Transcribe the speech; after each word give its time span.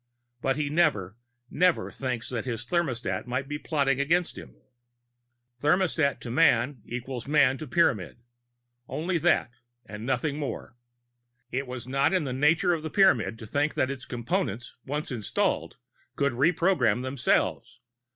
But 0.41 0.55
he 0.55 0.67
never, 0.67 1.15
never 1.51 1.91
thinks 1.91 2.27
that 2.29 2.45
his 2.45 2.65
thermostat 2.65 3.27
might 3.27 3.47
be 3.47 3.59
plotting 3.59 4.01
against 4.01 4.35
him. 4.35 4.55
Thermostat: 5.61 6.25
Man 6.27 6.81
= 7.03 7.27
Man: 7.31 7.57
Pyramid. 7.59 8.17
Only 8.89 9.19
that 9.19 9.51
and 9.85 10.03
nothing 10.03 10.39
more. 10.39 10.75
It 11.51 11.67
was 11.67 11.87
not 11.87 12.13
in 12.13 12.23
the 12.23 12.33
nature 12.33 12.73
of 12.73 12.83
a 12.83 12.89
Pyramid 12.89 13.37
to 13.37 13.45
think 13.45 13.75
that 13.75 13.91
its 13.91 14.05
Components, 14.05 14.75
once 14.87 15.11
installed, 15.11 15.77
could 16.15 16.33
reprogram 16.33 17.03
themselves. 17.03 17.79